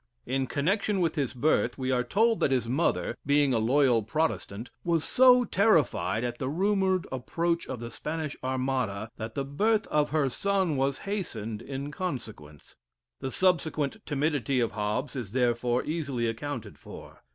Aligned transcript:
In 0.25 0.47
connection 0.47 0.99
with 0.99 1.13
his 1.13 1.35
birth, 1.35 1.77
we 1.77 1.91
are 1.91 2.03
told 2.03 2.39
that 2.39 2.49
his 2.49 2.67
mother, 2.67 3.15
being 3.23 3.53
a 3.53 3.59
loyal 3.59 4.01
Protestant, 4.01 4.71
was 4.83 5.03
so 5.03 5.45
terrified 5.45 6.23
at 6.23 6.39
the 6.39 6.49
rumored 6.49 7.05
approach 7.11 7.67
of 7.67 7.77
the 7.77 7.91
Spanish 7.91 8.35
Armada, 8.43 9.11
that 9.17 9.35
the 9.35 9.45
birth 9.45 9.85
of 9.89 10.09
her 10.09 10.27
son 10.27 10.75
was 10.75 10.97
hastened 11.05 11.61
in 11.61 11.91
consequence. 11.91 12.75
The 13.19 13.29
subsequent 13.29 13.97
timidity 14.07 14.59
of 14.59 14.71
Hobbes 14.71 15.15
is 15.15 15.33
therefore 15.33 15.85
easily 15.85 16.25
accounted 16.25 16.79
for. 16.79 17.21